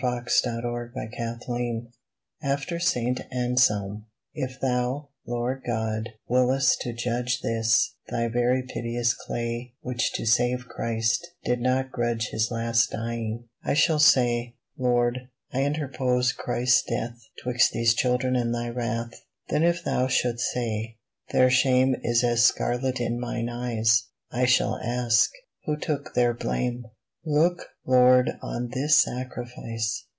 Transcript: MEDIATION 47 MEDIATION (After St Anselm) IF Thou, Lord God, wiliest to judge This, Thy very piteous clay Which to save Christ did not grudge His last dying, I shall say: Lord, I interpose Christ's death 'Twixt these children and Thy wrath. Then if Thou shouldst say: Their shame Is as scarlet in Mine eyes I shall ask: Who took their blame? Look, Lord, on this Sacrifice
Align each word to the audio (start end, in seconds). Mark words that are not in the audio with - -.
MEDIATION 0.03 0.63
47 0.63 0.97
MEDIATION 0.97 1.87
(After 2.41 2.79
St 2.79 3.21
Anselm) 3.31 4.07
IF 4.33 4.59
Thou, 4.59 5.09
Lord 5.27 5.61
God, 5.63 6.09
wiliest 6.27 6.81
to 6.81 6.91
judge 6.91 7.41
This, 7.43 7.93
Thy 8.09 8.27
very 8.27 8.63
piteous 8.63 9.13
clay 9.13 9.75
Which 9.81 10.11
to 10.13 10.25
save 10.25 10.67
Christ 10.67 11.27
did 11.43 11.61
not 11.61 11.91
grudge 11.91 12.29
His 12.31 12.49
last 12.49 12.89
dying, 12.89 13.43
I 13.63 13.75
shall 13.75 13.99
say: 13.99 14.55
Lord, 14.75 15.29
I 15.53 15.61
interpose 15.61 16.31
Christ's 16.33 16.81
death 16.81 17.19
'Twixt 17.43 17.71
these 17.71 17.93
children 17.93 18.35
and 18.35 18.55
Thy 18.55 18.69
wrath. 18.69 19.21
Then 19.49 19.61
if 19.63 19.83
Thou 19.83 20.07
shouldst 20.07 20.51
say: 20.51 20.97
Their 21.29 21.51
shame 21.51 21.95
Is 22.03 22.23
as 22.23 22.43
scarlet 22.43 22.99
in 22.99 23.19
Mine 23.19 23.49
eyes 23.49 24.05
I 24.31 24.45
shall 24.45 24.77
ask: 24.81 25.29
Who 25.65 25.77
took 25.77 26.15
their 26.15 26.33
blame? 26.33 26.87
Look, 27.23 27.67
Lord, 27.85 28.31
on 28.41 28.69
this 28.69 28.95
Sacrifice 28.95 30.05